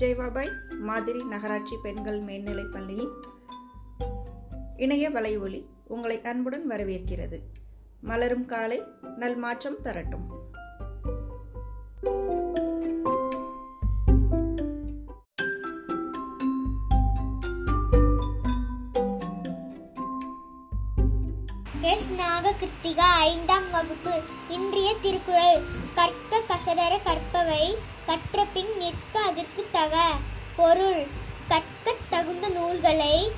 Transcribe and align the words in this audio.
ஜெய்வாபாய் 0.00 0.78
மாதிரி 0.78 1.24
நகராட்சி 1.24 1.76
பெண்கள் 1.82 2.20
மேல்நிலைப் 2.20 2.72
பள்ளியின் 2.72 3.10
இணைய 4.76 5.10
வலையொலி 5.10 5.66
உங்களை 5.88 6.22
அன்புடன் 6.22 6.70
வரவேற்கிறது. 6.70 7.40
மலரும் 8.00 8.46
காலை 8.46 8.82
நல் 9.16 9.36
மாற்றம் 9.36 9.82
தரட்டும். 9.82 10.39
கிருத்திகா 22.60 23.12
ஐந்தாம் 23.18 23.70
வகுப்பு. 23.70 24.22
இன்றைய 24.48 24.96
திருக்குறள். 25.02 25.62
கற்க 25.94 26.42
கசடர 26.48 26.98
கற்பவை 27.02 27.76
கற்றபின் 28.06 28.76
நிற்க 28.76 29.20
அதற்கு 29.20 29.68
தக. 29.72 30.12
பொருள். 30.56 31.06
கற்கத் 31.48 32.10
தகுந்த 32.10 32.48
நூல்களை 32.48 33.32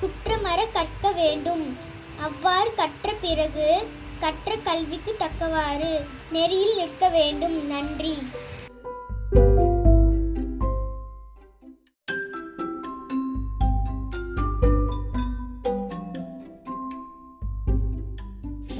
குற்றமற 0.00 0.72
கற்க 0.72 1.10
வேண்டும். 1.10 1.78
அவ்வாறு 2.16 2.74
கற்ற 2.74 3.12
பிறகு 3.12 3.86
கற்ற 4.18 4.56
கல்விக்கு 4.56 5.16
தக்கவாறு 5.16 6.06
நெறியில் 6.30 6.76
நிற்க 6.76 7.08
வேண்டும். 7.08 7.66
நன்றி. 7.66 8.28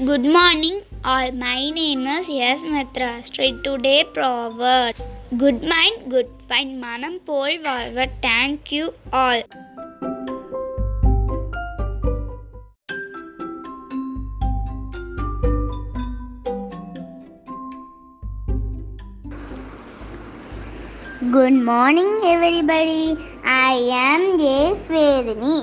Good 0.07 0.25
morning 0.33 0.81
all. 1.03 1.31
My 1.31 1.69
name 1.75 2.05
is 2.05 2.27
Yes 2.29 2.61
Mitra. 2.61 3.23
Straight 3.25 3.63
today 3.63 4.03
proverb. 4.13 4.95
Good 5.35 5.63
mind, 5.71 6.11
good 6.11 6.29
find. 6.49 6.75
Manam 6.83 7.15
pol 7.25 7.55
valva. 7.65 8.05
Thank 8.25 8.71
you 8.71 8.93
all. 9.11 9.41
Good 21.39 21.59
morning 21.73 22.15
everybody. 22.35 23.17
I 23.43 23.73
am 24.05 24.31
Jay 24.45 24.71
Svedini 24.85 25.59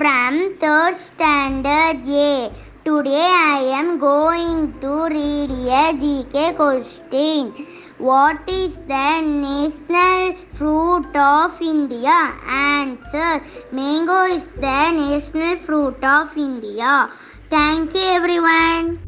from 0.00 0.42
third 0.64 0.94
standard 0.94 2.10
A. 2.24 2.52
Today 2.82 3.12
I 3.12 3.58
am 3.78 3.98
going 3.98 4.72
to 4.80 5.04
read 5.12 5.50
a 5.50 5.92
GK 6.02 6.56
question. 6.56 7.52
What 7.98 8.48
is 8.48 8.78
the 8.78 9.20
national 9.20 10.34
fruit 10.54 11.14
of 11.14 11.60
India? 11.60 12.16
Answer 12.48 13.42
Mango 13.70 14.22
is 14.34 14.48
the 14.48 14.92
national 14.92 15.56
fruit 15.56 16.02
of 16.02 16.34
India. 16.38 17.10
Thank 17.50 17.92
you, 17.92 18.00
everyone. 18.00 18.98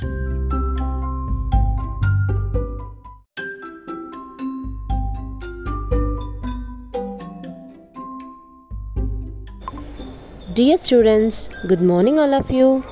Dear 10.52 10.76
students, 10.76 11.48
good 11.66 11.80
morning, 11.80 12.18
all 12.18 12.34
of 12.34 12.50
you. 12.50 12.84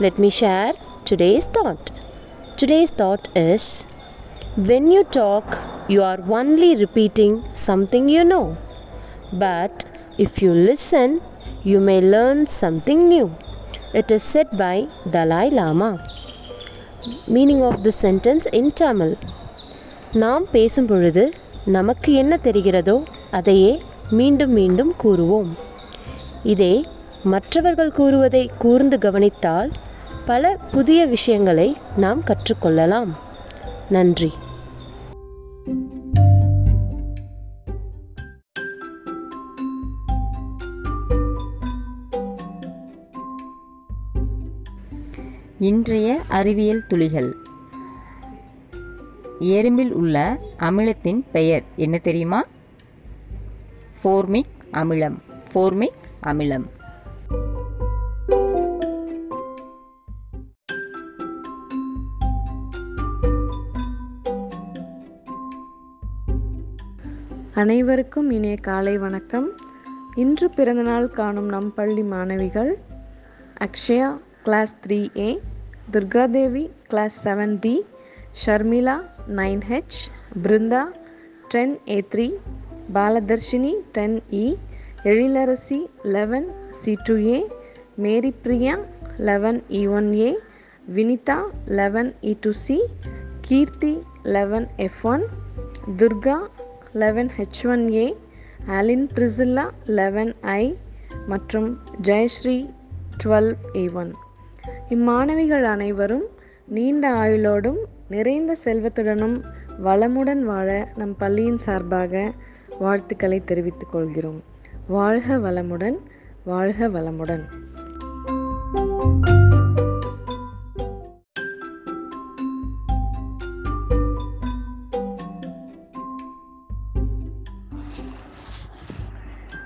Let 0.00 0.16
me 0.16 0.30
share 0.30 0.74
today's 1.04 1.46
thought. 1.46 1.90
Today's 2.56 2.90
thought 2.90 3.28
is 3.36 3.84
when 4.56 4.90
you 4.90 5.02
talk, 5.04 5.44
you 5.88 6.02
are 6.02 6.20
only 6.30 6.76
repeating 6.76 7.44
something 7.52 8.08
you 8.08 8.24
know. 8.24 8.56
But 9.32 9.84
if 10.18 10.42
you 10.42 10.52
listen, 10.52 11.20
you 11.64 11.80
may 11.80 12.00
learn 12.00 12.46
something 12.46 13.08
new. 13.08 13.26
It 13.94 14.10
is 14.10 14.22
said 14.22 14.50
by 14.56 14.86
Dalai 15.10 15.48
Lama. 15.50 15.90
Meaning 17.26 17.62
of 17.62 17.82
the 17.82 17.92
sentence 17.92 18.46
in 18.52 18.70
Tamil. 18.72 19.12
நாம் 20.12 20.44
பேசும் 20.52 20.86
பொழுது 20.86 21.24
நமக்கு 21.66 22.12
என்ன 22.12 22.36
தெரிகிறதோ 22.36 22.96
அதையே 23.30 23.72
மீண்டும் 24.10 24.50
மீண்டும் 24.50 24.92
கூறுவோம் 25.02 25.50
இதே 26.42 26.74
மற்றவர்கள் 27.24 27.92
கூறுவதை 27.92 28.50
கூர்ந்து 28.58 28.98
கவனித்தால் 28.98 29.70
பல 30.25 30.57
புதிய 30.71 31.05
விஷயங்களை 31.05 31.77
நாம் 31.97 32.21
கற்றுக்கொள்ளலாம். 32.21 33.09
நன்றி. 33.89 34.33
இன்றைய 45.59 46.21
அறிவியல் 46.27 46.87
துளிகள். 46.87 47.35
எறும்பில் 49.39 49.91
உள்ள 49.91 50.39
அமிலத்தின் 50.59 51.23
பெயர் 51.31 51.63
என்ன 51.75 51.97
தெரியுமா? 51.97 52.43
ஃபோர்மிக் 54.03 54.53
அமிலம். 54.71 55.17
ஃபோர்மிக் 55.53 56.01
அமிலம். 56.23 56.65
அனைவருக்கும் 67.61 68.29
இனிய 68.29 68.53
காலை 68.59 68.93
வணக்கம். 68.97 69.47
இன்று 70.15 70.47
பிறந்தநாள் 70.55 71.05
காணும் 71.09 71.49
நம் 71.51 71.67
பள்ளி 71.75 72.03
மாணவிகள் 72.03 72.71
Akshaya 73.65 74.07
class 74.45 74.73
three 74.83 74.97
A 75.17 75.27
Durgadevi 75.93 76.63
class 76.87 77.17
seven 77.25 77.53
D 77.65 77.75
Sharmila 78.41 78.95
nine 79.39 79.61
H 79.69 79.99
Brinda 80.43 80.81
ten 81.51 81.75
A 81.89 81.99
three 82.13 82.27
Baladharshini 82.93 83.73
ten 83.97 84.17
E 84.35 84.45
e, 84.45 84.57
Ezhilarasi 85.05 85.79
eleven 86.15 86.49
C 86.79 86.95
two 87.05 87.17
A 87.27 87.39
Mary 87.97 88.33
Priya 88.43 88.75
eleven 89.29 89.61
E 89.73 89.83
one 89.91 90.11
A 90.21 90.31
Vinitha 90.89 91.39
eleven 91.73 92.11
E 92.23 92.35
two 92.41 92.53
C 92.65 92.79
Keerthi 93.47 93.95
eleven 94.31 94.69
F 94.79 95.01
one 95.07 95.25
Durga 95.99 96.35
eleven 96.93 97.29
H 97.37 97.67
one 97.67 97.93
A 97.93 98.17
Aalin 98.67 99.07
Priscilla 99.13 99.69
eleven 99.85 100.35
I 100.41 100.77
மற்றும் 101.27 101.79
Jayashree 102.01 102.73
twelve 103.23 103.55
A 103.75 103.89
one 103.93 104.13
இம்மாணவிகள் 104.89 105.63
அனைவரும் 105.63 106.25
நீண்ட 106.67 107.13
ஆயுளோடும் 107.13 107.77
நிறைந்த 108.09 108.55
செல்வத்துடனும் 108.65 109.43
வளமுடன் 109.83 110.39
வாழ 110.39 110.87
நம் 110.95 111.17
பள்ளியின் 111.17 111.57
சார்பாக 111.57 112.31
வாழ்த்துக்களை 112.79 113.43
தெரிவித்துக் 113.43 113.91
கொள்கிறோம். 113.91 114.43
வாழ்க 114.87 115.37
வளமுடன் 115.37 115.97
வாழ்க 116.43 116.87
வளமுடன். 116.87 117.43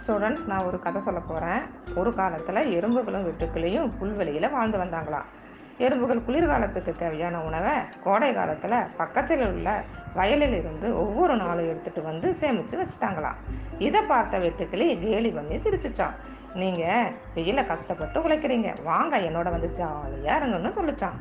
ஸ்டூடெண்ட்ஸ் 0.08 0.46
நான் 0.50 0.66
ஒரு 0.66 0.78
கதை 0.80 1.00
சொல்ல 1.06 1.20
போகிறேன் 1.20 1.64
ஒரு 2.00 2.14
காலத்தில் 2.14 2.60
எறும்புகளும் 2.76 3.26
வெட்டுக்கிளியும் 3.26 3.90
புல்வெளியில் 4.00 4.54
வாழ்ந்து 4.54 4.78
வந்தாங்களாம். 4.82 5.26
எறும்புகள் 5.86 6.22
குளிர்காலத்துக்கு 6.28 6.92
தேவையான 7.02 7.42
உணவை 7.48 7.74
கோடை 8.06 8.30
காலத்தில் 8.38 8.76
பக்கத்தில் 8.98 9.44
உள்ள 9.48 9.74
வயலில் 10.14 10.56
இருந்து 10.60 10.88
ஒவ்வொரு 11.02 11.36
நாளும் 11.36 11.70
எடுத்துகிட்டு 11.72 12.04
வந்து 12.04 12.30
சேமித்து 12.42 12.80
வச்சுட்டாங்களாம். 12.82 13.42
இதை 13.88 14.02
பார்த்த 14.14 14.40
வெட்டுக்கிளி 14.46 14.88
கேலி 15.04 15.32
பண்ணி 15.32 15.58
சிரிச்சுச்சான் 15.66 16.16
நீங்கள் 16.62 17.12
வெயில 17.36 17.68
கஷ்டப்பட்டு 17.74 18.24
உழைக்கிறீங்க. 18.28 18.72
வாங்க 18.84 19.20
என்னோட 19.28 19.50
வந்து 19.58 19.72
ஜாலியாக 19.82 20.40
இருங்கன்னு 20.40 20.74
சொல்லிச்சான் 20.80 21.20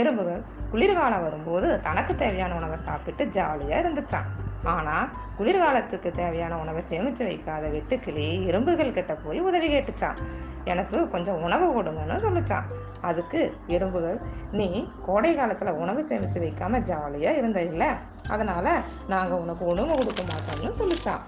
எறும்புகள் 0.00 0.46
குளிர்காலம் 0.70 1.26
வரும்போது 1.28 1.80
தனக்கு 1.88 2.14
தேவையான 2.16 2.54
உணவை 2.54 2.76
சாப்பிட்டு 2.76 3.24
ஜாலியாக 3.38 3.82
இருந்துச்சான் 3.84 4.28
ஆனால் 4.64 5.08
குளிர்காலத்துக்கு 5.38 6.10
தேவையான 6.10 6.58
உணவை 6.58 6.82
சேமித்து 6.82 7.24
வைக்காத 7.24 7.66
வெட்டுக்கிளி 7.66 8.46
எறும்புகள் 8.46 8.92
கிட்ட 8.92 9.14
போய் 9.14 9.40
உதவி 9.40 9.68
கேட்டுச்சான் 9.68 10.16
எனக்கு 10.64 11.08
கொஞ்சம் 11.08 11.42
உணவு 11.42 11.82
கொடுங்கன்னு 11.82 12.16
சொல்லிச்சான் 12.16 12.62
அதுக்கு 13.00 13.54
எறும்புகள் 13.66 14.20
நீ 14.50 14.88
கோடை 15.06 15.34
காலத்தில் 15.34 15.72
உணவு 15.72 16.04
சேமித்து 16.04 16.40
வைக்காம 16.40 16.80
ஜாலியாக 16.80 17.36
இருந்த 17.36 17.62
இல்லை? 17.62 17.88
அதனால் 18.28 18.84
நாங்கள் 19.06 19.38
உனக்கு 19.38 19.64
உணவு 19.64 19.94
கொடுக்க 19.94 20.22
மாட்டோம்னு 20.22 20.72
சொல்லிச்சான் 20.78 21.24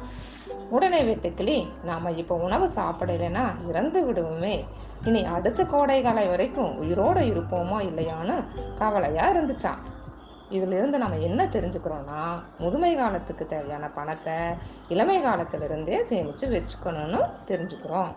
உடனே 0.71 1.03
வெட்டுக்கிளி 1.03 1.73
நாம் 1.83 2.17
இப்போ 2.17 2.35
உணவு 2.35 2.69
சாப்பிடலைன்னா 2.75 3.69
இறந்து 3.69 4.13
விடுவோமே. 4.13 4.65
இனி 5.05 5.25
அடுத்த 5.25 5.65
கோடை 5.65 6.03
காலம் 6.03 6.29
வரைக்கும் 6.29 6.77
உயிரோடு 6.77 7.21
இருப்போமோ 7.21 7.81
இல்லையான்னு 7.81 8.45
கவலையாக 8.79 9.41
இருந்துச்சான் 9.41 9.81
இதிலிருந்து 10.57 10.99
நம்ம 10.99 11.19
என்ன 11.19 11.45
தெரிஞ்சுக்கிறோம்னா 11.45 12.21
முதுமை 12.59 12.91
காலத்துக்கு 12.97 13.47
தேவையான 13.47 13.89
பணத்தை 13.89 14.35
இளமை 14.89 15.17
காலத்திலிருந்தே 15.23 16.05
சேமித்து 16.05 16.47
வச்சுக்கணும்னு 16.51 17.21
தெரிஞ்சுக்கிறோம். 17.47 18.15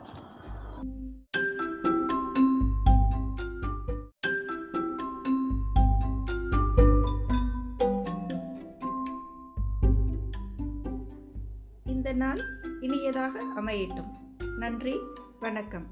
இந்த 11.85 12.13
நாள் 12.13 12.43
இனியதாக 12.81 13.41
அமையட்டும். 13.59 14.11
நன்றி 14.59 14.95
வணக்கம். 15.39 15.87